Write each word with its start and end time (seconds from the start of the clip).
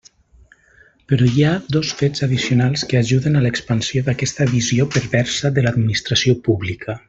Però 1.11 1.27
hi 1.33 1.43
ha 1.47 1.51
dos 1.75 1.91
fets 1.99 2.25
addicionals 2.29 2.85
que 2.93 2.99
ajuden 3.01 3.37
a 3.37 3.43
l'expansió 3.45 4.03
d'aquesta 4.09 4.49
visió 4.57 4.89
perversa 4.97 5.53
de 5.59 5.67
l'administració 5.67 6.37
pública. 6.51 6.99